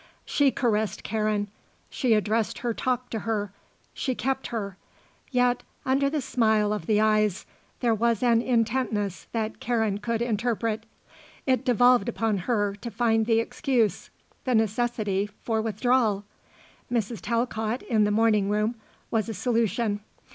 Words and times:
She 0.25 0.49
caressed 0.49 1.03
Karen; 1.03 1.47
she 1.87 2.15
addressed 2.15 2.57
her 2.65 2.73
talk 2.73 3.11
to 3.11 3.19
her; 3.19 3.53
she 3.93 4.15
kept 4.15 4.47
her; 4.47 4.75
yet, 5.29 5.61
under 5.85 6.09
the 6.09 6.21
smile 6.21 6.73
of 6.73 6.87
the 6.87 6.99
eyes, 6.99 7.45
there 7.81 7.93
was 7.93 8.23
an 8.23 8.41
intentness 8.41 9.27
that 9.31 9.59
Karen 9.59 9.99
could 9.99 10.23
interpret. 10.23 10.87
It 11.45 11.63
devolved 11.63 12.09
upon 12.09 12.39
her 12.49 12.73
to 12.77 12.89
find 12.89 13.27
the 13.27 13.39
excuse, 13.39 14.09
the 14.43 14.55
necessity, 14.55 15.27
for 15.43 15.61
withdrawal. 15.61 16.25
Mrs. 16.91 17.21
Talcott, 17.21 17.83
in 17.83 18.03
the 18.03 18.09
morning 18.09 18.49
room, 18.49 18.73
was 19.11 19.29
a 19.29 19.35
solution. 19.35 19.99